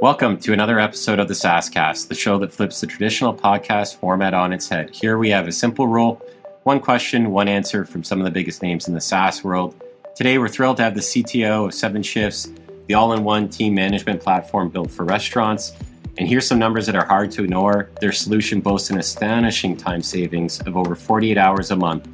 Welcome 0.00 0.38
to 0.42 0.52
another 0.52 0.78
episode 0.78 1.18
of 1.18 1.26
the 1.26 1.34
SaaScast, 1.34 2.06
the 2.06 2.14
show 2.14 2.38
that 2.38 2.52
flips 2.52 2.80
the 2.80 2.86
traditional 2.86 3.34
podcast 3.34 3.96
format 3.96 4.32
on 4.32 4.52
its 4.52 4.68
head. 4.68 4.90
Here 4.94 5.18
we 5.18 5.28
have 5.30 5.48
a 5.48 5.52
simple 5.52 5.88
rule 5.88 6.22
one 6.62 6.78
question, 6.78 7.32
one 7.32 7.48
answer 7.48 7.84
from 7.84 8.04
some 8.04 8.20
of 8.20 8.24
the 8.24 8.30
biggest 8.30 8.62
names 8.62 8.86
in 8.86 8.94
the 8.94 9.00
SaaS 9.00 9.42
world. 9.42 9.74
Today, 10.14 10.38
we're 10.38 10.46
thrilled 10.46 10.76
to 10.76 10.84
have 10.84 10.94
the 10.94 11.00
CTO 11.00 11.66
of 11.66 11.74
Seven 11.74 12.04
Shifts, 12.04 12.48
the 12.86 12.94
all 12.94 13.12
in 13.12 13.24
one 13.24 13.48
team 13.48 13.74
management 13.74 14.22
platform 14.22 14.68
built 14.68 14.92
for 14.92 15.04
restaurants. 15.04 15.72
And 16.16 16.28
here's 16.28 16.46
some 16.46 16.60
numbers 16.60 16.86
that 16.86 16.94
are 16.94 17.06
hard 17.06 17.32
to 17.32 17.42
ignore. 17.42 17.90
Their 18.00 18.12
solution 18.12 18.60
boasts 18.60 18.90
an 18.90 18.98
astonishing 18.98 19.76
time 19.76 20.02
savings 20.02 20.60
of 20.60 20.76
over 20.76 20.94
48 20.94 21.36
hours 21.36 21.72
a 21.72 21.76
month 21.76 22.08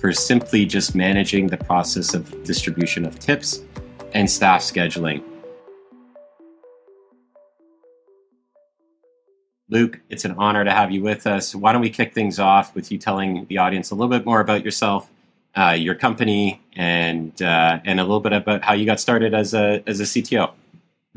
for 0.00 0.12
simply 0.12 0.66
just 0.66 0.96
managing 0.96 1.46
the 1.46 1.56
process 1.56 2.14
of 2.14 2.42
distribution 2.42 3.06
of 3.06 3.16
tips 3.20 3.62
and 4.12 4.28
staff 4.28 4.60
scheduling. 4.60 5.22
Luke, 9.70 10.00
it's 10.08 10.24
an 10.24 10.34
honor 10.38 10.64
to 10.64 10.72
have 10.72 10.90
you 10.90 11.02
with 11.02 11.26
us. 11.26 11.54
Why 11.54 11.72
don't 11.72 11.82
we 11.82 11.90
kick 11.90 12.14
things 12.14 12.38
off 12.38 12.74
with 12.74 12.90
you 12.90 12.98
telling 12.98 13.46
the 13.48 13.58
audience 13.58 13.90
a 13.90 13.94
little 13.94 14.08
bit 14.08 14.24
more 14.24 14.40
about 14.40 14.64
yourself, 14.64 15.10
uh, 15.54 15.76
your 15.78 15.94
company, 15.94 16.62
and 16.74 17.40
uh, 17.42 17.80
and 17.84 18.00
a 18.00 18.02
little 18.02 18.20
bit 18.20 18.32
about 18.32 18.64
how 18.64 18.72
you 18.72 18.86
got 18.86 18.98
started 18.98 19.34
as 19.34 19.52
a 19.52 19.82
as 19.86 20.00
a 20.00 20.04
CTO. 20.04 20.52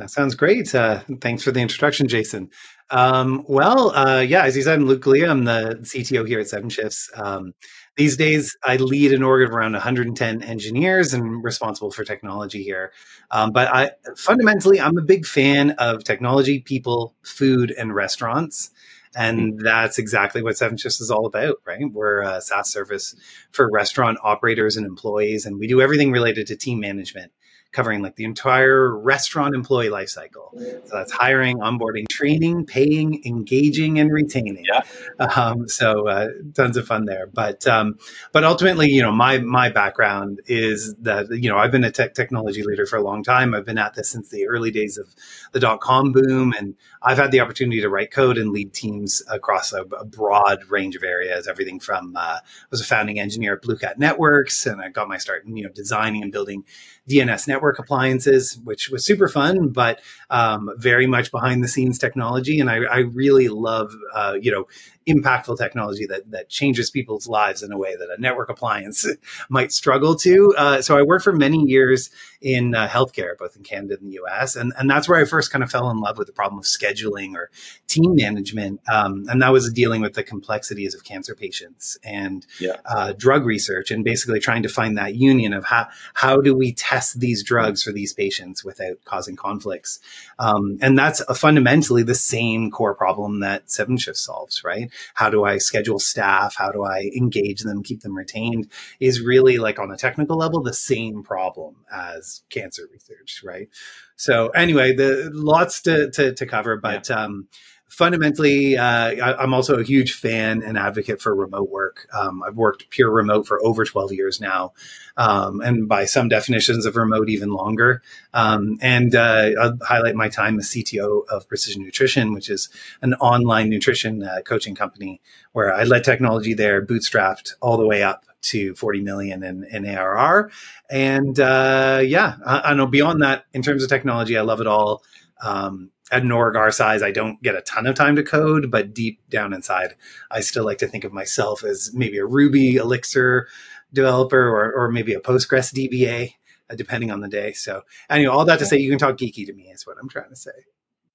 That 0.02 0.10
sounds 0.10 0.34
great. 0.34 0.74
Uh, 0.74 1.02
thanks 1.20 1.44
for 1.44 1.52
the 1.52 1.60
introduction, 1.60 2.08
Jason. 2.08 2.50
Um, 2.90 3.46
well, 3.48 3.92
uh, 3.92 4.22
yeah, 4.22 4.46
as 4.46 4.58
you 4.58 4.64
said, 4.64 4.80
I'm 4.80 4.88
Luke 4.88 5.04
Galea. 5.04 5.30
I'm 5.30 5.44
the 5.44 5.78
CTO 5.84 6.28
here 6.28 6.40
at 6.40 6.48
Seven 6.48 6.72
Shifts. 6.72 7.12
Um, 7.14 7.54
these 7.98 8.18
days, 8.18 8.58
I 8.64 8.78
lead 8.78 9.14
an 9.14 9.22
org 9.22 9.48
of 9.48 9.54
around 9.54 9.74
110 9.74 10.42
engineers 10.42 11.14
and 11.14 11.44
responsible 11.44 11.92
for 11.92 12.04
technology 12.04 12.64
here. 12.64 12.92
Um, 13.30 13.52
but 13.52 13.68
I 13.68 13.92
fundamentally, 14.18 14.82
I'm 14.82 14.98
a 14.98 15.04
big 15.04 15.28
fan 15.28 15.72
of 15.78 16.04
technology, 16.04 16.62
people, 16.62 17.14
food, 17.22 17.70
and 17.70 17.94
restaurants. 17.94 18.72
And 19.16 19.60
hmm. 19.60 19.64
that's 19.64 20.00
exactly 20.00 20.42
what 20.42 20.58
Seven 20.58 20.78
Shifts 20.78 21.00
is 21.00 21.12
all 21.12 21.28
about, 21.28 21.58
right? 21.64 21.84
We're 21.94 22.22
a 22.22 22.42
SaaS 22.42 22.72
service 22.72 23.14
for 23.52 23.70
restaurant 23.70 24.18
operators 24.24 24.78
and 24.78 24.86
employees, 24.88 25.46
and 25.46 25.60
we 25.60 25.68
do 25.68 25.80
everything 25.80 26.12
related 26.12 26.48
to 26.48 26.56
team 26.56 26.80
management 26.80 27.32
covering 27.72 28.02
like 28.02 28.16
the 28.16 28.26
entire 28.26 28.96
restaurant 28.98 29.56
employee 29.56 29.90
lifecycle. 29.90 30.52
So 30.88 30.90
that's 30.92 31.12
hiring, 31.12 31.60
onboarding, 31.60 32.08
training, 32.10 32.66
paying, 32.66 33.22
engaging, 33.26 34.00
and 34.00 34.12
retaining. 34.12 34.66
Yeah. 34.66 34.82
Um, 35.20 35.68
so 35.68 36.08
uh, 36.08 36.28
tons 36.54 36.78
of 36.78 36.86
fun 36.86 37.06
there. 37.06 37.28
But 37.28 37.66
um, 37.68 37.98
but 38.32 38.44
ultimately, 38.44 38.90
you 38.90 39.02
know, 39.02 39.12
my 39.12 39.40
my 39.40 39.70
background 39.70 40.42
is 40.48 40.96
that 41.02 41.28
you 41.32 41.50
know 41.50 41.58
I've 41.58 41.72
been 41.72 41.84
a 41.84 41.92
tech 41.92 42.14
technology 42.14 42.64
leader 42.64 42.86
for 42.86 42.98
a 42.98 43.02
long 43.02 43.24
time. 43.24 43.54
I've 43.54 43.66
been 43.66 43.78
at 43.78 43.94
this 43.94 44.10
since 44.10 44.30
the 44.30 44.48
early 44.48 44.72
days 44.72 44.98
of 44.98 45.08
the 45.54 45.60
dot 45.60 45.80
com 45.80 46.12
boom, 46.12 46.54
and 46.58 46.76
I've 47.02 47.18
had 47.18 47.32
the 47.32 47.40
opportunity 47.40 47.82
to 47.82 47.90
write 47.90 48.12
code 48.12 48.38
and 48.38 48.52
lead 48.52 48.74
teams 48.74 49.22
across 49.30 49.74
a, 49.74 49.84
a 49.84 50.06
broad 50.06 50.70
range 50.70 50.96
of 50.96 51.04
areas. 51.04 51.48
Everything 51.48 51.80
from 51.80 52.16
uh, 52.16 52.20
I 52.20 52.42
was 52.70 52.82
a 52.82 52.86
founding 52.86 53.20
engineer 53.20 53.54
at 53.54 53.62
BlueCat 53.62 53.98
Networks, 53.98 54.66
and 54.66 54.82
I 54.82 54.90
got 54.90 55.08
my 55.08 55.18
start 55.18 55.46
in 55.46 55.56
you 55.56 55.64
know 55.64 55.72
designing 55.74 56.24
and 56.24 56.32
building 56.32 56.66
DNS 57.10 57.48
network 57.62 57.78
appliances, 57.78 58.60
which 58.64 58.90
was 58.90 59.06
super 59.06 59.28
fun, 59.28 59.70
but 59.70 60.02
um, 60.32 60.72
very 60.78 61.06
much 61.06 61.30
behind 61.30 61.64
the 61.64 61.68
scenes 61.68 62.00
technology. 62.00 62.60
And 62.60 62.72
I, 62.72 62.78
I 62.78 62.98
really 63.00 63.50
love, 63.50 63.94
uh, 64.16 64.36
you 64.42 64.52
know, 64.52 64.66
impactful 65.08 65.58
technology 65.58 66.06
that 66.06 66.30
that 66.32 66.50
changes 66.50 66.92
people's 66.92 67.28
lives 67.28 67.64
in 67.64 67.72
a 67.72 67.78
way 67.78 67.96
that 67.96 68.10
a 68.16 68.22
network 68.22 68.50
appliance 68.50 69.08
might 69.50 69.72
struggle 69.72 70.16
to. 70.16 70.54
Uh, 70.58 70.82
so 70.82 70.98
I 70.98 71.02
worked 71.02 71.24
for 71.24 71.34
many 71.34 71.64
years 71.64 72.12
in 72.42 72.76
uh, 72.76 72.88
healthcare, 72.88 73.38
both 73.38 73.56
in 73.56 73.64
Canada 73.64 73.98
and 74.00 74.08
the 74.08 74.14
U.S., 74.16 74.56
and 74.56 74.74
and 74.78 74.90
that's 74.90 75.10
where 75.10 75.20
I 75.20 75.26
first 75.26 75.52
kind 75.52 75.64
of 75.64 75.72
fell 75.72 75.90
in 75.90 76.00
love 76.00 76.18
with 76.18 76.28
the 76.28 76.34
problem 76.34 76.60
of 76.60 76.66
scheduling 76.66 77.36
or 77.36 77.50
team 77.88 78.16
management, 78.16 78.82
um, 78.92 79.26
and 79.28 79.42
that 79.42 79.52
was 79.52 79.72
dealing 79.74 80.02
with 80.02 80.14
the 80.14 80.24
complexities 80.24 80.94
of 80.94 81.04
cancer 81.04 81.36
patients 81.36 81.98
and 82.04 82.46
yeah. 82.60 82.78
uh, 82.86 83.14
drug 83.14 83.46
research, 83.46 83.90
and 83.90 84.04
basically 84.04 84.40
trying 84.40 84.64
to 84.64 84.70
find 84.70 84.98
that 84.98 85.16
union 85.16 85.54
of 85.54 85.66
how 85.66 85.88
how 86.14 86.42
do 86.42 86.56
we 86.56 86.74
test 86.74 87.20
these 87.20 87.44
drugs 87.44 87.82
for 87.82 87.92
these 87.92 88.14
patients 88.14 88.64
without 88.64 88.98
causing 89.06 89.36
conflicts, 89.36 90.00
um, 90.38 90.78
and 90.82 90.98
that's 90.98 91.24
fundamentally 91.38 92.04
the 92.04 92.16
same 92.16 92.70
core 92.70 92.94
problem 92.94 93.40
that 93.40 93.70
Seven 93.72 93.98
Shift 93.98 94.18
solves, 94.18 94.64
right? 94.64 94.91
How 95.14 95.30
do 95.30 95.44
I 95.44 95.58
schedule 95.58 96.00
staff? 96.00 96.56
How 96.58 96.72
do 96.72 96.84
I 96.84 97.12
engage 97.16 97.62
them, 97.62 97.84
keep 97.84 98.02
them 98.02 98.16
retained? 98.16 98.72
Is 99.00 99.22
really 99.22 99.58
like 99.58 99.80
on 99.80 99.92
a 99.92 99.98
technical 99.98 100.38
level 100.38 100.62
the 100.62 100.74
same 100.74 101.24
problem 101.24 101.78
as 101.92 102.42
cancer 102.50 102.88
research, 102.92 103.42
right? 103.44 103.70
So 104.16 104.50
anyway, 104.50 104.94
the 104.94 105.30
lots 105.34 105.82
to 105.82 106.12
to, 106.12 106.34
to 106.34 106.46
cover, 106.46 106.78
but 106.78 107.10
yeah. 107.10 107.24
um, 107.24 107.48
fundamentally, 107.92 108.78
uh, 108.78 108.84
I, 108.84 109.44
am 109.44 109.54
also 109.54 109.78
a 109.78 109.84
huge 109.84 110.14
fan 110.14 110.64
and 110.64 110.78
advocate 110.78 111.22
for 111.22 111.36
remote 111.36 111.70
work. 111.70 112.08
Um, 112.18 112.42
I've 112.42 112.56
worked 112.56 112.90
pure 112.90 113.12
remote 113.12 113.46
for 113.46 113.64
over 113.64 113.84
12 113.84 114.14
years 114.14 114.40
now, 114.40 114.72
um, 115.18 115.60
and 115.60 115.90
by 115.90 116.06
some 116.06 116.30
definitions 116.30 116.86
of 116.86 116.96
remote, 116.96 117.30
even 117.30 117.50
longer. 117.52 118.02
Um, 118.34 118.78
and 118.82 119.14
uh, 119.14 119.52
I'll 119.60 119.78
highlight 119.82 120.16
my 120.16 120.30
time 120.30 120.58
as 120.58 120.70
CTO 120.70 121.28
of 121.28 121.50
Precision 121.50 121.84
Nutrition, 121.84 122.34
which 122.34 122.50
is 122.50 122.70
an 123.02 123.14
online 123.16 123.70
nutrition 123.70 124.24
uh, 124.24 124.40
coaching 124.46 124.74
company 124.74 125.20
where 125.52 125.74
I 125.74 125.84
led 125.84 126.06
technology 126.06 126.54
there, 126.54 126.84
bootstrapped 126.84 127.56
all 127.62 127.76
the 127.76 127.86
way 127.86 128.04
up 128.04 128.26
to 128.44 128.74
40 128.76 129.02
million 129.02 129.44
in, 129.44 129.66
in 129.66 129.86
ARR. 129.86 130.50
And 130.90 131.38
uh, 131.40 132.00
yeah, 132.04 132.38
I, 132.46 132.72
I, 132.72 132.74
know 132.74 132.88
beyond 132.88 133.22
that, 133.22 133.46
in 133.54 133.62
terms 133.62 133.84
of 133.84 133.90
technology, 133.90 134.38
I 134.38 134.42
love 134.42 134.62
it 134.62 134.68
all. 134.68 135.04
Um, 135.44 135.92
at 136.12 136.24
an 136.24 136.32
org 136.32 136.56
our 136.56 136.72
size, 136.72 137.02
I 137.02 137.12
don't 137.12 137.42
get 137.42 137.56
a 137.56 137.62
ton 137.62 137.88
of 137.88 137.96
time 137.96 138.18
to 138.18 138.24
code, 138.24 138.70
but 138.70 138.94
deep 138.94 139.20
down 139.30 139.54
inside, 139.54 139.96
I 140.30 140.42
still 140.42 140.66
like 140.66 140.80
to 140.80 140.88
think 140.88 141.04
of 141.04 141.14
myself 141.14 141.64
as 141.64 141.92
maybe 141.94 142.18
a 142.18 142.26
Ruby 142.26 142.76
Elixir 142.76 143.48
developer 143.94 144.48
or, 144.50 144.74
or 144.74 144.92
maybe 144.92 145.14
a 145.14 145.20
Postgres 145.20 145.74
DBA, 145.74 146.34
uh, 146.70 146.76
depending 146.76 147.12
on 147.12 147.22
the 147.22 147.30
day. 147.30 147.54
So, 147.54 147.84
anyway, 148.10 148.30
all 148.30 148.46
that 148.46 148.60
to 148.60 148.66
say, 148.66 148.78
you 148.78 148.90
can 148.90 149.00
talk 149.00 149.18
geeky 149.18 149.46
to 149.46 149.54
me, 149.54 149.70
is 149.70 149.88
what 149.88 149.98
I'm 150.00 150.10
trying 150.10 150.30
to 150.30 150.36
say. 150.36 150.52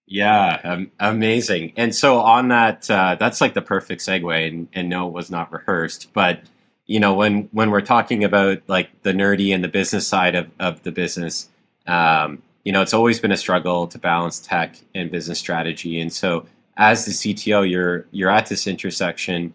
Yeah, 0.06 0.60
um, 0.62 0.90
amazing. 1.00 1.72
And 1.76 1.94
so 1.94 2.20
on 2.20 2.48
that, 2.48 2.88
uh, 2.90 3.16
that's 3.18 3.40
like 3.40 3.54
the 3.54 3.62
perfect 3.62 4.00
segue. 4.00 4.48
And, 4.48 4.68
and 4.72 4.88
no, 4.88 5.08
it 5.08 5.12
was 5.12 5.30
not 5.30 5.52
rehearsed, 5.52 6.12
but 6.12 6.40
you 6.86 7.00
know, 7.00 7.14
when 7.14 7.48
when 7.50 7.70
we're 7.70 7.80
talking 7.80 8.22
about 8.22 8.58
like 8.68 9.02
the 9.02 9.12
nerdy 9.12 9.52
and 9.52 9.62
the 9.62 9.68
business 9.68 10.06
side 10.06 10.36
of, 10.36 10.48
of 10.60 10.82
the 10.84 10.92
business, 10.92 11.48
um, 11.86 12.42
you 12.66 12.72
know, 12.72 12.82
it's 12.82 12.92
always 12.92 13.20
been 13.20 13.30
a 13.30 13.36
struggle 13.36 13.86
to 13.86 13.96
balance 13.96 14.40
tech 14.40 14.74
and 14.92 15.08
business 15.08 15.38
strategy. 15.38 16.00
And 16.00 16.12
so 16.12 16.46
as 16.76 17.04
the 17.04 17.12
CTO, 17.12 17.70
you're 17.70 18.06
you're 18.10 18.28
at 18.28 18.46
this 18.46 18.66
intersection. 18.66 19.54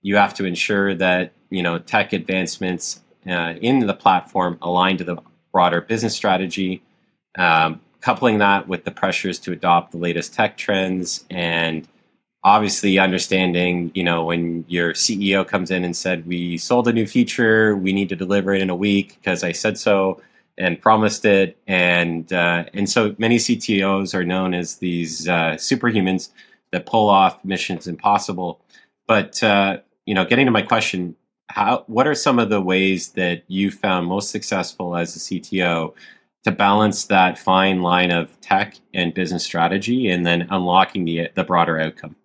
You 0.00 0.14
have 0.14 0.32
to 0.34 0.44
ensure 0.44 0.94
that 0.94 1.32
you 1.50 1.60
know 1.60 1.80
tech 1.80 2.12
advancements 2.12 3.00
uh, 3.28 3.54
in 3.60 3.80
the 3.80 3.94
platform 3.94 4.58
align 4.62 4.96
to 4.98 5.04
the 5.04 5.16
broader 5.50 5.80
business 5.80 6.14
strategy, 6.14 6.82
um, 7.36 7.80
coupling 8.00 8.38
that 8.38 8.68
with 8.68 8.84
the 8.84 8.92
pressures 8.92 9.40
to 9.40 9.50
adopt 9.50 9.90
the 9.90 9.98
latest 9.98 10.32
tech 10.32 10.56
trends, 10.56 11.24
and 11.30 11.88
obviously 12.44 12.96
understanding 12.96 13.90
you 13.92 14.04
know 14.04 14.24
when 14.26 14.64
your 14.68 14.92
CEO 14.92 15.44
comes 15.44 15.72
in 15.72 15.82
and 15.82 15.96
said 15.96 16.28
we 16.28 16.56
sold 16.58 16.86
a 16.86 16.92
new 16.92 17.08
feature, 17.08 17.76
we 17.76 17.92
need 17.92 18.08
to 18.08 18.14
deliver 18.14 18.54
it 18.54 18.62
in 18.62 18.70
a 18.70 18.76
week 18.76 19.18
because 19.18 19.42
I 19.42 19.50
said 19.50 19.76
so 19.76 20.22
and 20.58 20.80
promised 20.80 21.24
it. 21.24 21.58
And 21.66 22.32
uh, 22.32 22.64
and 22.74 22.88
so 22.88 23.14
many 23.18 23.36
CTOs 23.36 24.14
are 24.14 24.24
known 24.24 24.54
as 24.54 24.76
these 24.76 25.28
uh, 25.28 25.54
superhumans 25.54 26.30
that 26.72 26.86
pull 26.86 27.08
off 27.08 27.44
missions 27.44 27.86
impossible. 27.86 28.60
But 29.06 29.42
uh, 29.42 29.78
you 30.06 30.14
know, 30.14 30.24
getting 30.24 30.46
to 30.46 30.52
my 30.52 30.62
question, 30.62 31.16
how 31.48 31.84
what 31.86 32.06
are 32.06 32.14
some 32.14 32.38
of 32.38 32.50
the 32.50 32.60
ways 32.60 33.10
that 33.10 33.44
you 33.48 33.70
found 33.70 34.06
most 34.06 34.30
successful 34.30 34.96
as 34.96 35.16
a 35.16 35.18
CTO 35.18 35.94
to 36.44 36.50
balance 36.50 37.04
that 37.04 37.38
fine 37.38 37.82
line 37.82 38.10
of 38.10 38.40
tech 38.40 38.76
and 38.92 39.14
business 39.14 39.44
strategy, 39.44 40.10
and 40.10 40.26
then 40.26 40.48
unlocking 40.50 41.04
the 41.04 41.28
the 41.34 41.44
broader 41.44 41.80
outcome? 41.80 42.16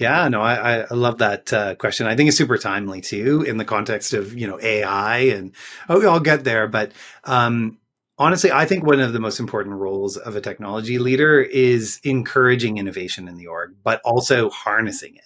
Yeah, 0.00 0.28
no, 0.28 0.40
I, 0.40 0.80
I 0.80 0.94
love 0.94 1.18
that 1.18 1.52
uh, 1.52 1.74
question. 1.74 2.06
I 2.06 2.16
think 2.16 2.28
it's 2.28 2.38
super 2.38 2.56
timely 2.56 3.02
too 3.02 3.42
in 3.42 3.58
the 3.58 3.66
context 3.66 4.14
of 4.14 4.32
you 4.36 4.46
know 4.46 4.58
AI 4.60 5.18
and 5.18 5.52
oh, 5.90 6.04
I'll 6.08 6.20
get 6.20 6.42
there. 6.42 6.68
But 6.68 6.92
um, 7.24 7.78
honestly, 8.18 8.50
I 8.50 8.64
think 8.64 8.84
one 8.84 9.00
of 9.00 9.12
the 9.12 9.20
most 9.20 9.40
important 9.40 9.76
roles 9.76 10.16
of 10.16 10.36
a 10.36 10.40
technology 10.40 10.98
leader 10.98 11.42
is 11.42 12.00
encouraging 12.02 12.78
innovation 12.78 13.28
in 13.28 13.36
the 13.36 13.48
org, 13.48 13.74
but 13.84 14.00
also 14.02 14.48
harnessing 14.48 15.16
it 15.16 15.22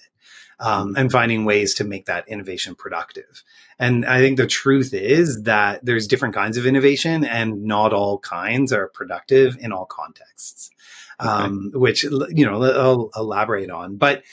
um, 0.59 0.95
and 0.97 1.13
finding 1.13 1.45
ways 1.45 1.75
to 1.75 1.85
make 1.85 2.07
that 2.07 2.29
innovation 2.29 2.75
productive. 2.75 3.45
And 3.79 4.05
I 4.05 4.19
think 4.19 4.39
the 4.39 4.47
truth 4.49 4.93
is 4.93 5.45
that 5.45 5.85
there's 5.85 6.09
different 6.09 6.35
kinds 6.35 6.57
of 6.57 6.67
innovation, 6.67 7.25
and 7.25 7.63
not 7.63 7.93
all 7.93 8.19
kinds 8.19 8.73
are 8.73 8.89
productive 8.89 9.57
in 9.61 9.71
all 9.71 9.87
contexts. 9.87 10.71
Okay. 11.21 11.31
Um, 11.31 11.71
which 11.75 12.03
you 12.03 12.45
know 12.45 12.61
I'll 12.65 13.11
elaborate 13.15 13.71
on, 13.71 13.99
but 13.99 14.25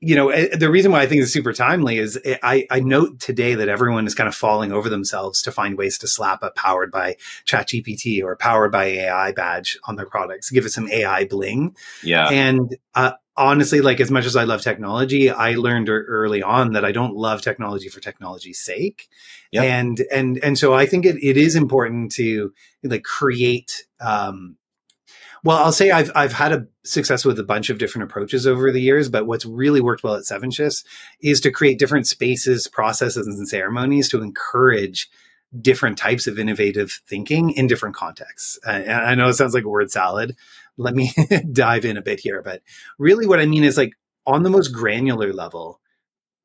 you 0.00 0.14
know, 0.14 0.28
eh, 0.28 0.56
the 0.56 0.70
reason 0.70 0.92
why 0.92 1.00
I 1.00 1.06
think 1.06 1.22
it's 1.22 1.32
super 1.32 1.52
timely 1.52 1.98
is 1.98 2.18
eh, 2.24 2.36
I, 2.42 2.66
I 2.70 2.80
note 2.80 3.18
today 3.18 3.54
that 3.56 3.68
everyone 3.68 4.06
is 4.06 4.14
kind 4.14 4.28
of 4.28 4.34
falling 4.34 4.72
over 4.72 4.88
themselves 4.88 5.42
to 5.42 5.52
find 5.52 5.76
ways 5.76 5.98
to 5.98 6.08
slap 6.08 6.42
a 6.42 6.50
powered 6.50 6.92
by 6.92 7.16
ChatGPT 7.46 8.22
or 8.22 8.36
powered 8.36 8.70
by 8.70 8.84
AI 8.84 9.32
badge 9.32 9.78
on 9.84 9.96
their 9.96 10.06
products, 10.06 10.50
give 10.50 10.66
it 10.66 10.70
some 10.70 10.88
AI 10.88 11.24
bling. 11.24 11.74
Yeah. 12.04 12.28
And 12.28 12.76
uh, 12.94 13.12
honestly, 13.36 13.80
like 13.80 14.00
as 14.00 14.10
much 14.10 14.24
as 14.24 14.36
I 14.36 14.44
love 14.44 14.62
technology, 14.62 15.30
I 15.30 15.54
learned 15.54 15.88
early 15.88 16.42
on 16.42 16.72
that 16.74 16.84
I 16.84 16.92
don't 16.92 17.14
love 17.14 17.42
technology 17.42 17.88
for 17.88 18.00
technology's 18.00 18.60
sake. 18.60 19.08
Yep. 19.50 19.64
And 19.64 20.00
and 20.12 20.38
and 20.44 20.58
so 20.58 20.74
I 20.74 20.86
think 20.86 21.06
it, 21.06 21.16
it 21.16 21.36
is 21.36 21.56
important 21.56 22.12
to 22.12 22.52
like 22.84 23.02
create 23.02 23.84
um, 24.00 24.56
well, 25.44 25.58
I'll 25.58 25.72
say 25.72 25.90
I've 25.90 26.10
I've 26.14 26.32
had 26.32 26.52
a 26.52 26.66
success 26.84 27.24
with 27.24 27.38
a 27.38 27.44
bunch 27.44 27.70
of 27.70 27.78
different 27.78 28.10
approaches 28.10 28.46
over 28.46 28.72
the 28.72 28.80
years, 28.80 29.08
but 29.08 29.26
what's 29.26 29.44
really 29.46 29.80
worked 29.80 30.02
well 30.02 30.14
at 30.14 30.24
Sevenshift 30.24 30.84
is 31.20 31.40
to 31.42 31.50
create 31.50 31.78
different 31.78 32.06
spaces, 32.06 32.66
processes, 32.66 33.26
and 33.26 33.48
ceremonies 33.48 34.08
to 34.10 34.22
encourage 34.22 35.08
different 35.60 35.96
types 35.96 36.26
of 36.26 36.38
innovative 36.38 37.00
thinking 37.06 37.50
in 37.50 37.66
different 37.66 37.96
contexts. 37.96 38.58
And 38.66 38.90
I 38.90 39.14
know 39.14 39.28
it 39.28 39.34
sounds 39.34 39.54
like 39.54 39.64
a 39.64 39.68
word 39.68 39.90
salad. 39.90 40.36
Let 40.76 40.94
me 40.94 41.12
dive 41.52 41.84
in 41.84 41.96
a 41.96 42.02
bit 42.02 42.20
here, 42.20 42.42
but 42.42 42.62
really 42.98 43.26
what 43.26 43.40
I 43.40 43.46
mean 43.46 43.64
is 43.64 43.76
like 43.76 43.92
on 44.26 44.42
the 44.42 44.50
most 44.50 44.68
granular 44.68 45.32
level, 45.32 45.80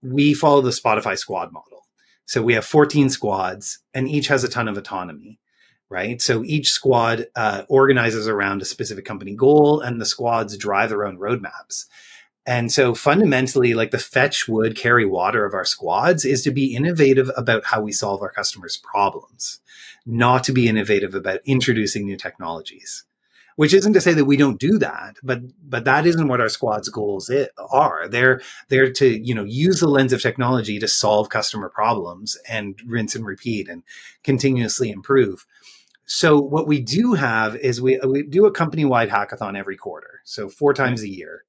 we 0.01 0.34
follow 0.34 0.62
the 0.62 0.69
Spotify 0.69 1.18
squad 1.18 1.51
model. 1.51 1.88
So 2.25 2.42
we 2.42 2.54
have 2.54 2.66
14 2.66 3.10
squads 3.10 3.80
and 3.94 4.07
each 4.07 4.28
has 4.28 4.44
a 4.44 4.50
ton 4.50 4.68
of 4.68 4.78
autonomy 4.78 5.40
right? 5.94 6.19
So 6.19 6.44
each 6.44 6.72
squad 6.72 7.28
uh, 7.36 7.63
organizes 7.69 8.28
around 8.28 8.63
a 8.63 8.66
specific 8.66 9.06
company 9.06 9.36
goal, 9.36 9.80
and 9.80 10.01
the 10.01 10.06
squads 10.06 10.57
drive 10.57 10.90
their 10.90 11.06
own 11.06 11.19
roadmaps. 11.19 11.86
And 12.48 12.72
so 12.72 12.95
fundamentally, 12.95 13.75
like 13.75 13.92
the 13.92 14.00
fetch 14.00 14.48
wood, 14.48 14.75
carry 14.75 15.06
water 15.06 15.45
of 15.45 15.54
our 15.54 15.63
squads 15.63 16.25
is 16.25 16.42
to 16.44 16.51
be 16.51 16.75
innovative 16.75 17.30
about 17.38 17.63
how 17.66 17.80
we 17.80 17.92
solve 17.92 18.24
our 18.24 18.31
customers' 18.31 18.75
problems, 18.75 19.62
not 20.06 20.44
to 20.45 20.51
be 20.51 20.68
innovative 20.68 21.13
about 21.13 21.42
introducing 21.45 22.06
new 22.06 22.18
technologies. 22.18 23.06
Which 23.56 23.72
isn't 23.75 23.94
to 23.94 24.01
say 24.01 24.13
that 24.13 24.25
we 24.25 24.36
don't 24.36 24.60
do 24.60 24.80
that, 24.80 25.18
but 25.22 25.42
but 25.63 25.86
that 25.86 26.07
isn't 26.07 26.28
what 26.28 26.42
our 26.42 26.50
squad's 26.50 26.90
goals 26.90 27.30
are. 27.72 28.07
They're 28.07 28.42
they're 28.69 28.92
to 28.94 29.07
you 29.07 29.36
know 29.36 29.44
use 29.44 29.80
the 29.80 29.88
lens 29.88 30.12
of 30.12 30.24
technology 30.24 30.80
to 30.80 30.88
solve 30.88 31.30
customer 31.30 31.69
problems 31.69 32.36
and 32.50 32.80
rinse 32.84 33.13
and 33.13 33.24
repeat 33.24 33.69
and 33.69 33.84
continuously 34.24 34.90
improve. 34.90 35.45
So 36.05 36.39
what 36.39 36.67
we 36.67 36.79
do 36.81 37.13
have 37.13 37.55
is 37.55 37.81
we, 37.81 38.00
we 38.05 38.23
do 38.23 38.45
a 38.45 38.51
company 38.51 38.85
wide 38.85 39.09
hackathon 39.09 39.57
every 39.57 39.77
quarter. 39.77 40.21
So 40.25 40.50
four 40.50 40.73
times 40.73 41.01
a 41.01 41.09
year 41.09 41.45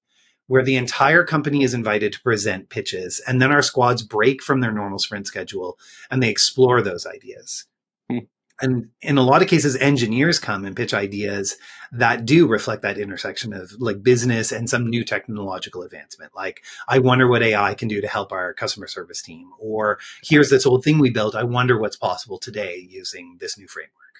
where 0.46 0.62
the 0.62 0.76
entire 0.76 1.24
company 1.24 1.62
is 1.62 1.74
invited 1.74 2.12
to 2.12 2.22
present 2.22 2.68
pitches 2.68 3.20
and 3.26 3.40
then 3.40 3.50
our 3.50 3.62
squads 3.62 4.02
break 4.02 4.42
from 4.42 4.60
their 4.60 4.72
normal 4.72 4.98
sprint 4.98 5.26
schedule 5.26 5.78
and 6.10 6.22
they 6.22 6.28
explore 6.28 6.82
those 6.82 7.06
ideas. 7.06 7.66
Hmm. 8.10 8.18
And 8.60 8.90
in 9.02 9.18
a 9.18 9.22
lot 9.22 9.42
of 9.42 9.48
cases, 9.48 9.74
engineers 9.76 10.38
come 10.38 10.64
and 10.64 10.76
pitch 10.76 10.94
ideas 10.94 11.56
that 11.90 12.24
do 12.24 12.46
reflect 12.46 12.82
that 12.82 12.98
intersection 12.98 13.52
of 13.52 13.72
like 13.80 14.02
business 14.02 14.52
and 14.52 14.70
some 14.70 14.88
new 14.88 15.04
technological 15.04 15.82
advancement. 15.82 16.32
Like, 16.36 16.62
I 16.86 17.00
wonder 17.00 17.26
what 17.26 17.42
AI 17.42 17.74
can 17.74 17.88
do 17.88 18.00
to 18.00 18.06
help 18.06 18.30
our 18.30 18.54
customer 18.54 18.86
service 18.86 19.22
team. 19.22 19.50
Or 19.58 19.98
here's 20.22 20.50
this 20.50 20.66
old 20.66 20.84
thing 20.84 21.00
we 21.00 21.10
built. 21.10 21.34
I 21.34 21.42
wonder 21.42 21.78
what's 21.78 21.96
possible 21.96 22.38
today 22.38 22.86
using 22.88 23.38
this 23.40 23.58
new 23.58 23.66
framework. 23.66 24.13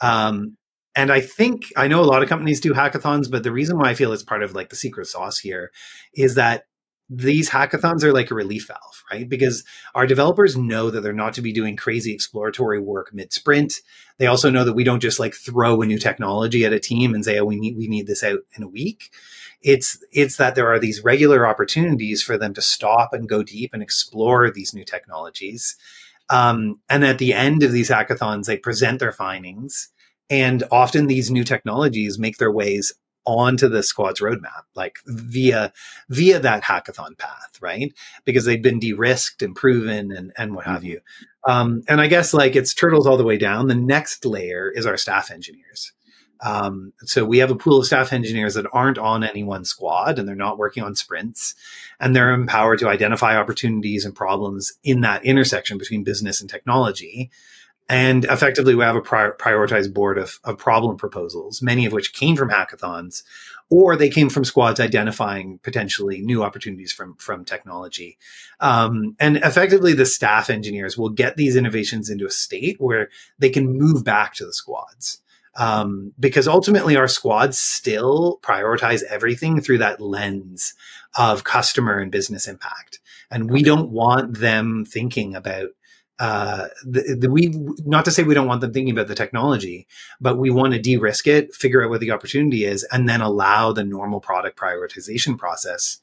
Um, 0.00 0.56
and 0.94 1.10
I 1.10 1.20
think 1.20 1.72
I 1.76 1.88
know 1.88 2.02
a 2.02 2.04
lot 2.04 2.22
of 2.22 2.28
companies 2.28 2.60
do 2.60 2.74
hackathons, 2.74 3.30
but 3.30 3.42
the 3.42 3.52
reason 3.52 3.78
why 3.78 3.90
I 3.90 3.94
feel 3.94 4.12
it's 4.12 4.22
part 4.22 4.42
of 4.42 4.54
like 4.54 4.68
the 4.68 4.76
secret 4.76 5.06
sauce 5.06 5.38
here 5.38 5.70
is 6.14 6.34
that 6.34 6.64
these 7.14 7.50
hackathons 7.50 8.02
are 8.04 8.12
like 8.12 8.30
a 8.30 8.34
relief 8.34 8.68
valve, 8.68 9.04
right? 9.10 9.28
Because 9.28 9.64
our 9.94 10.06
developers 10.06 10.56
know 10.56 10.90
that 10.90 11.02
they're 11.02 11.12
not 11.12 11.34
to 11.34 11.42
be 11.42 11.52
doing 11.52 11.76
crazy 11.76 12.12
exploratory 12.12 12.80
work 12.80 13.12
mid 13.12 13.32
sprint. 13.32 13.74
They 14.18 14.26
also 14.26 14.50
know 14.50 14.64
that 14.64 14.72
we 14.72 14.84
don't 14.84 15.00
just 15.00 15.20
like 15.20 15.34
throw 15.34 15.82
a 15.82 15.86
new 15.86 15.98
technology 15.98 16.64
at 16.64 16.72
a 16.72 16.80
team 16.80 17.14
and 17.14 17.24
say, 17.24 17.38
"Oh, 17.38 17.44
we 17.44 17.56
need 17.56 17.76
we 17.76 17.88
need 17.88 18.06
this 18.06 18.22
out 18.22 18.40
in 18.56 18.62
a 18.62 18.68
week." 18.68 19.10
It's 19.60 20.02
it's 20.10 20.36
that 20.36 20.54
there 20.54 20.72
are 20.72 20.78
these 20.78 21.04
regular 21.04 21.46
opportunities 21.46 22.22
for 22.22 22.38
them 22.38 22.54
to 22.54 22.62
stop 22.62 23.12
and 23.12 23.28
go 23.28 23.42
deep 23.42 23.74
and 23.74 23.82
explore 23.82 24.50
these 24.50 24.72
new 24.72 24.84
technologies. 24.84 25.76
Um, 26.32 26.80
and 26.88 27.04
at 27.04 27.18
the 27.18 27.34
end 27.34 27.62
of 27.62 27.70
these 27.70 27.90
hackathons, 27.90 28.46
they 28.46 28.56
present 28.56 28.98
their 28.98 29.12
findings 29.12 29.92
and 30.32 30.64
often 30.70 31.06
these 31.06 31.30
new 31.30 31.44
technologies 31.44 32.18
make 32.18 32.38
their 32.38 32.50
ways 32.50 32.94
onto 33.24 33.68
the 33.68 33.82
squad's 33.82 34.20
roadmap, 34.20 34.62
like 34.74 34.98
via 35.06 35.72
via 36.08 36.40
that 36.40 36.64
hackathon 36.64 37.16
path, 37.18 37.58
right? 37.60 37.92
Because 38.24 38.46
they've 38.46 38.62
been 38.62 38.80
de-risked 38.80 39.42
and 39.42 39.54
proven 39.54 40.10
and 40.10 40.32
and 40.38 40.54
what 40.54 40.64
have 40.64 40.84
you. 40.84 41.00
Um, 41.46 41.82
and 41.86 42.00
I 42.00 42.06
guess 42.06 42.32
like 42.32 42.56
it's 42.56 42.74
turtles 42.74 43.06
all 43.06 43.18
the 43.18 43.24
way 43.24 43.36
down. 43.36 43.68
The 43.68 43.74
next 43.74 44.24
layer 44.24 44.70
is 44.70 44.86
our 44.86 44.96
staff 44.96 45.30
engineers. 45.30 45.92
Um, 46.44 46.92
so 47.04 47.24
we 47.24 47.38
have 47.38 47.50
a 47.50 47.56
pool 47.56 47.78
of 47.78 47.86
staff 47.86 48.12
engineers 48.12 48.54
that 48.54 48.66
aren't 48.72 48.98
on 48.98 49.22
any 49.22 49.44
one 49.44 49.64
squad 49.64 50.18
and 50.18 50.26
they're 50.26 50.34
not 50.34 50.58
working 50.58 50.82
on 50.82 50.96
sprints 50.96 51.54
and 52.00 52.16
they're 52.16 52.32
empowered 52.32 52.80
to 52.80 52.88
identify 52.88 53.36
opportunities 53.36 54.04
and 54.04 54.14
problems 54.14 54.72
in 54.82 55.02
that 55.02 55.24
intersection 55.24 55.78
between 55.78 56.02
business 56.02 56.40
and 56.40 56.50
technology 56.50 57.30
and 57.88 58.24
effectively, 58.24 58.74
we 58.74 58.84
have 58.84 58.96
a 58.96 59.02
prior, 59.02 59.36
prioritized 59.38 59.92
board 59.92 60.16
of, 60.16 60.40
of 60.44 60.56
problem 60.56 60.96
proposals, 60.96 61.60
many 61.60 61.84
of 61.84 61.92
which 61.92 62.14
came 62.14 62.36
from 62.36 62.48
hackathons, 62.48 63.22
or 63.70 63.96
they 63.96 64.08
came 64.08 64.30
from 64.30 64.44
squads 64.44 64.80
identifying 64.80 65.58
potentially 65.62 66.20
new 66.20 66.42
opportunities 66.42 66.92
from, 66.92 67.16
from 67.16 67.44
technology. 67.44 68.18
Um, 68.60 69.16
and 69.18 69.38
effectively, 69.38 69.94
the 69.94 70.06
staff 70.06 70.48
engineers 70.48 70.96
will 70.96 71.08
get 71.10 71.36
these 71.36 71.56
innovations 71.56 72.08
into 72.08 72.26
a 72.26 72.30
state 72.30 72.76
where 72.80 73.10
they 73.38 73.50
can 73.50 73.78
move 73.78 74.04
back 74.04 74.34
to 74.34 74.46
the 74.46 74.52
squads. 74.52 75.21
Um, 75.54 76.12
because 76.18 76.48
ultimately, 76.48 76.96
our 76.96 77.08
squads 77.08 77.58
still 77.58 78.40
prioritize 78.42 79.02
everything 79.02 79.60
through 79.60 79.78
that 79.78 80.00
lens 80.00 80.74
of 81.16 81.44
customer 81.44 81.98
and 81.98 82.10
business 82.10 82.48
impact. 82.48 83.00
And 83.30 83.50
we 83.50 83.62
don't 83.62 83.90
want 83.90 84.38
them 84.38 84.84
thinking 84.86 85.34
about 85.34 85.68
uh, 86.18 86.68
the, 86.84 87.16
the, 87.18 87.30
we 87.30 87.48
not 87.84 88.04
to 88.04 88.10
say 88.10 88.22
we 88.22 88.34
don't 88.34 88.46
want 88.46 88.60
them 88.60 88.72
thinking 88.72 88.92
about 88.92 89.08
the 89.08 89.14
technology, 89.14 89.88
but 90.20 90.38
we 90.38 90.50
want 90.50 90.72
to 90.72 90.78
de-risk 90.78 91.26
it, 91.26 91.52
figure 91.54 91.82
out 91.82 91.90
what 91.90 92.00
the 92.00 92.12
opportunity 92.12 92.64
is, 92.64 92.86
and 92.92 93.08
then 93.08 93.20
allow 93.20 93.72
the 93.72 93.82
normal 93.82 94.20
product 94.20 94.56
prioritization 94.58 95.36
process 95.36 96.00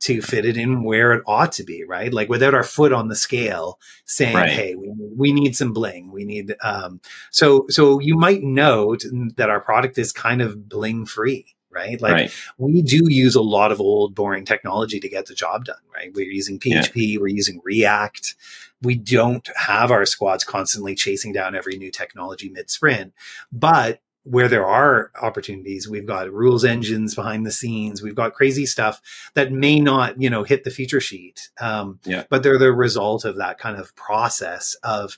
to 0.00 0.22
fit 0.22 0.44
it 0.44 0.56
in 0.56 0.82
where 0.82 1.12
it 1.12 1.22
ought 1.26 1.52
to 1.52 1.64
be, 1.64 1.84
right? 1.84 2.12
Like 2.12 2.28
without 2.28 2.54
our 2.54 2.62
foot 2.62 2.92
on 2.92 3.08
the 3.08 3.16
scale, 3.16 3.78
saying, 4.04 4.34
right. 4.34 4.50
"Hey, 4.50 4.74
we, 4.74 4.92
we 5.16 5.32
need 5.32 5.56
some 5.56 5.72
bling. 5.72 6.10
We 6.10 6.24
need." 6.24 6.54
Um, 6.62 7.00
so, 7.30 7.66
so 7.68 8.00
you 8.00 8.16
might 8.16 8.42
note 8.42 9.04
that 9.36 9.50
our 9.50 9.60
product 9.60 9.98
is 9.98 10.12
kind 10.12 10.42
of 10.42 10.68
bling 10.68 11.06
free 11.06 11.54
right? 11.72 12.00
Like 12.00 12.12
right. 12.12 12.34
we 12.58 12.82
do 12.82 13.04
use 13.08 13.34
a 13.34 13.40
lot 13.40 13.72
of 13.72 13.80
old 13.80 14.14
boring 14.14 14.44
technology 14.44 15.00
to 15.00 15.08
get 15.08 15.26
the 15.26 15.34
job 15.34 15.64
done, 15.64 15.76
right? 15.94 16.10
We're 16.12 16.30
using 16.30 16.58
PHP, 16.58 16.90
yeah. 16.94 17.20
we're 17.20 17.28
using 17.28 17.60
React. 17.64 18.34
We 18.82 18.96
don't 18.96 19.48
have 19.56 19.90
our 19.90 20.06
squads 20.06 20.42
constantly 20.42 20.94
chasing 20.94 21.32
down 21.32 21.54
every 21.54 21.76
new 21.76 21.90
technology 21.90 22.48
mid 22.48 22.70
sprint, 22.70 23.12
but 23.52 24.00
where 24.24 24.48
there 24.48 24.66
are 24.66 25.10
opportunities, 25.20 25.88
we've 25.88 26.06
got 26.06 26.30
rules 26.32 26.64
engines 26.64 27.14
behind 27.14 27.46
the 27.46 27.50
scenes. 27.50 28.02
We've 28.02 28.14
got 28.14 28.34
crazy 28.34 28.66
stuff 28.66 29.00
that 29.34 29.50
may 29.50 29.80
not, 29.80 30.20
you 30.20 30.28
know, 30.28 30.44
hit 30.44 30.64
the 30.64 30.70
feature 30.70 31.00
sheet. 31.00 31.50
Um, 31.60 31.98
yeah. 32.04 32.24
But 32.28 32.42
they're 32.42 32.58
the 32.58 32.72
result 32.72 33.24
of 33.24 33.36
that 33.36 33.58
kind 33.58 33.78
of 33.78 33.94
process 33.96 34.76
of 34.82 35.16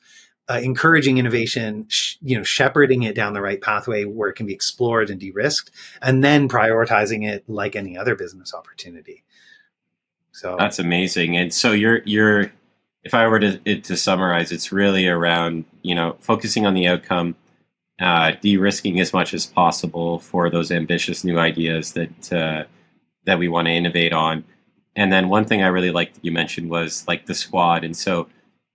uh, 0.48 0.60
encouraging 0.62 1.18
innovation, 1.18 1.86
sh- 1.88 2.16
you 2.20 2.36
know, 2.36 2.42
shepherding 2.42 3.02
it 3.02 3.14
down 3.14 3.32
the 3.32 3.40
right 3.40 3.60
pathway 3.60 4.04
where 4.04 4.28
it 4.28 4.34
can 4.34 4.46
be 4.46 4.54
explored 4.54 5.10
and 5.10 5.20
de-risked, 5.20 5.70
and 6.00 6.22
then 6.22 6.48
prioritizing 6.48 7.28
it 7.28 7.48
like 7.48 7.76
any 7.76 7.96
other 7.96 8.14
business 8.14 8.52
opportunity. 8.52 9.24
So 10.32 10.56
that's 10.58 10.78
amazing. 10.78 11.36
And 11.36 11.52
so 11.52 11.72
you're 11.72 12.02
you're, 12.04 12.52
if 13.04 13.14
I 13.14 13.26
were 13.28 13.38
to 13.38 13.80
to 13.80 13.96
summarize, 13.96 14.50
it's 14.50 14.72
really 14.72 15.06
around 15.06 15.64
you 15.82 15.94
know 15.94 16.16
focusing 16.20 16.66
on 16.66 16.74
the 16.74 16.88
outcome, 16.88 17.36
uh, 18.00 18.32
de-risking 18.40 19.00
as 19.00 19.12
much 19.12 19.34
as 19.34 19.46
possible 19.46 20.18
for 20.18 20.50
those 20.50 20.70
ambitious 20.70 21.24
new 21.24 21.38
ideas 21.38 21.92
that 21.92 22.32
uh, 22.32 22.64
that 23.24 23.38
we 23.38 23.48
want 23.48 23.66
to 23.66 23.72
innovate 23.72 24.12
on. 24.12 24.44
And 24.96 25.12
then 25.12 25.28
one 25.28 25.44
thing 25.44 25.62
I 25.62 25.68
really 25.68 25.90
liked 25.90 26.14
that 26.14 26.24
you 26.24 26.32
mentioned 26.32 26.68
was 26.70 27.06
like 27.08 27.26
the 27.26 27.34
squad, 27.34 27.84
and 27.84 27.96
so. 27.96 28.28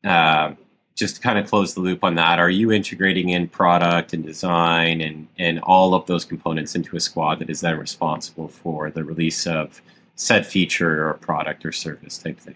Uh, 0.03 0.53
just 0.97 1.17
to 1.17 1.21
kind 1.21 1.37
of 1.37 1.47
close 1.47 1.75
the 1.75 1.79
loop 1.79 2.03
on 2.03 2.15
that, 2.15 2.39
are 2.39 2.49
you 2.49 2.71
integrating 2.71 3.29
in 3.29 3.47
product 3.47 4.13
and 4.13 4.25
design 4.25 4.99
and, 4.99 5.27
and 5.37 5.59
all 5.59 5.93
of 5.93 6.07
those 6.07 6.25
components 6.25 6.73
into 6.73 6.95
a 6.95 6.99
squad 6.99 7.37
that 7.37 7.51
is 7.51 7.61
then 7.61 7.77
responsible 7.77 8.47
for 8.47 8.89
the 8.89 9.03
release 9.03 9.45
of 9.45 9.79
said 10.15 10.43
feature 10.43 11.07
or 11.07 11.13
product 11.13 11.63
or 11.63 11.71
service 11.71 12.17
type 12.17 12.39
thing? 12.39 12.55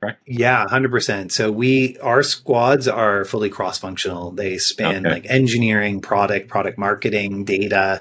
Correct? 0.00 0.22
Yeah, 0.26 0.64
100%. 0.66 1.32
So 1.32 1.50
we, 1.50 1.98
our 1.98 2.22
squads 2.22 2.86
are 2.86 3.24
fully 3.24 3.50
cross 3.50 3.78
functional. 3.78 4.30
They 4.30 4.58
span 4.58 5.04
okay. 5.06 5.14
like 5.14 5.26
engineering, 5.28 6.00
product, 6.00 6.48
product 6.48 6.78
marketing, 6.78 7.44
data, 7.44 8.00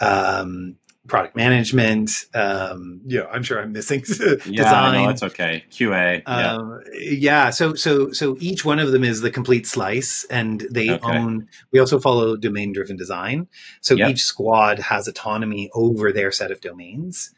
um, 0.00 0.76
product 1.06 1.34
management. 1.36 2.10
Um, 2.34 3.00
yeah, 3.06 3.24
I'm 3.32 3.42
sure 3.42 3.60
I'm 3.60 3.72
missing 3.72 4.02
yeah, 4.08 4.34
design. 4.64 5.02
no, 5.02 5.06
that's 5.06 5.22
okay. 5.22 5.64
QA. 5.70 6.22
Yeah. 6.26 6.54
Um, 6.54 6.80
yeah. 6.92 7.50
So 7.50 7.74
so 7.74 8.12
so 8.12 8.36
each 8.40 8.64
one 8.64 8.78
of 8.78 8.92
them 8.92 9.02
is 9.02 9.20
the 9.22 9.30
complete 9.30 9.66
slice, 9.66 10.24
and 10.30 10.66
they 10.70 10.90
Okay. 10.90 11.18
own. 11.18 11.48
We 11.72 11.78
also 11.80 11.98
follow 11.98 12.36
domain 12.36 12.72
driven 12.72 12.96
design. 12.96 13.48
So 13.80 13.94
Yep. 13.94 14.10
each 14.10 14.22
squad 14.22 14.78
has 14.78 15.08
autonomy 15.08 15.70
over 15.74 16.12
their 16.12 16.30
set 16.30 16.50
of 16.50 16.60
domains, 16.60 17.32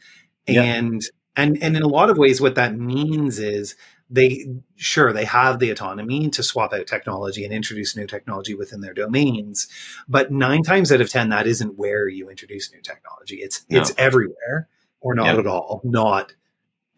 Yep. 0.49 0.65
and 0.65 1.03
and 1.37 1.63
and 1.63 1.77
in 1.77 1.83
a 1.83 1.89
lot 1.89 2.11
of 2.11 2.19
ways, 2.19 2.41
what 2.41 2.55
that 2.57 2.77
means 2.77 3.39
is 3.39 3.77
they 4.13 4.47
sure 4.77 5.13
they 5.13 5.25
have 5.25 5.61
the 5.61 5.71
autonomy 5.71 6.29
to 6.31 6.43
swap 6.43 6.73
out 6.73 6.87
technology 6.87 7.45
and 7.45 7.55
introduce 7.55 7.97
new 7.97 8.07
technology 8.07 8.55
within 8.55 8.81
their 8.81 8.93
domains 8.93 9.69
but 10.09 10.33
nine 10.33 10.65
times 10.65 10.91
out 10.91 11.01
of 11.01 11.09
ten 11.09 11.29
that 11.29 11.47
isn't 11.47 11.79
where 11.79 12.09
you 12.09 12.29
introduce 12.29 12.73
new 12.73 12.81
technology 12.81 13.37
it's 13.37 13.65
No. 13.71 13.79
it's 13.81 13.93
everywhere 13.97 14.69
or 15.01 15.15
not 15.15 15.27
Yep. 15.27 15.39
at 15.39 15.47
all 15.47 15.81
not 15.85 16.35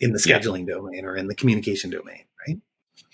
in 0.00 0.12
the 0.12 0.18
scheduling 0.18 0.66
domain 0.66 1.04
or 1.04 1.14
in 1.14 1.26
the 1.26 1.34
communication 1.34 1.90
domain 1.90 2.24
right 2.48 2.58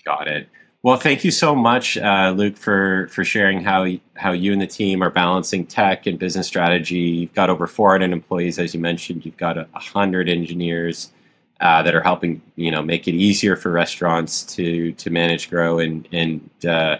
Got 0.05 0.29
it. 0.29 0.47
Well, 0.81 0.95
thank 0.95 1.25
you 1.25 1.31
so 1.31 1.55
much, 1.55 1.97
uh, 1.97 2.33
Luke, 2.35 2.55
for 2.55 3.09
for 3.09 3.25
sharing 3.25 3.61
how 3.61 3.85
how 4.13 4.31
you 4.31 4.53
and 4.53 4.61
the 4.61 4.67
team 4.67 5.03
are 5.03 5.09
balancing 5.09 5.65
tech 5.65 6.07
and 6.07 6.17
business 6.17 6.47
strategy. 6.47 6.95
You've 6.95 7.33
got 7.33 7.49
over 7.49 7.67
400 7.67 8.11
employees, 8.13 8.57
as 8.57 8.73
you 8.73 8.79
mentioned. 8.79 9.25
You've 9.25 9.35
got 9.35 9.57
a 9.57 9.67
100 9.73 10.29
engineers 10.29 11.11
uh, 11.59 11.83
that 11.83 11.93
are 11.93 12.01
helping 12.01 12.41
you 12.55 12.71
know 12.71 12.81
make 12.81 13.09
it 13.09 13.13
easier 13.13 13.57
for 13.57 13.71
restaurants 13.71 14.43
to 14.55 14.93
to 14.93 15.09
manage, 15.09 15.49
grow, 15.49 15.79
and 15.79 16.07
and 16.13 16.49
uh, 16.65 16.97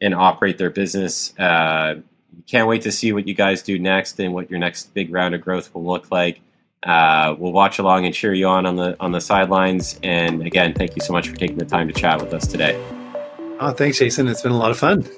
and 0.00 0.12
operate 0.12 0.58
their 0.58 0.70
business. 0.70 1.38
Uh, 1.38 2.00
can't 2.48 2.66
wait 2.66 2.82
to 2.82 2.90
see 2.90 3.12
what 3.12 3.28
you 3.28 3.34
guys 3.34 3.62
do 3.62 3.78
next 3.78 4.18
and 4.18 4.34
what 4.34 4.50
your 4.50 4.58
next 4.58 4.92
big 4.92 5.12
round 5.12 5.36
of 5.36 5.40
growth 5.40 5.72
will 5.72 5.84
look 5.84 6.10
like. 6.10 6.40
Uh, 6.82 7.36
we'll 7.38 7.52
watch 7.52 7.78
along 7.78 8.06
and 8.06 8.14
cheer 8.14 8.34
you 8.34 8.48
on 8.48 8.66
on 8.66 8.74
the 8.74 8.96
on 8.98 9.12
the 9.12 9.20
sidelines. 9.20 10.00
And 10.02 10.42
again, 10.42 10.74
thank 10.74 10.96
you 10.96 11.02
so 11.02 11.12
much 11.12 11.28
for 11.28 11.36
taking 11.36 11.58
the 11.58 11.64
time 11.64 11.86
to 11.86 11.94
chat 11.94 12.20
with 12.20 12.34
us 12.34 12.48
today. 12.48 13.03
Oh 13.60 13.72
thanks 13.72 13.98
jason. 13.98 14.28
It's 14.28 14.42
been 14.42 14.52
a 14.52 14.56
lot 14.56 14.70
of 14.70 14.78
fun 14.78 15.08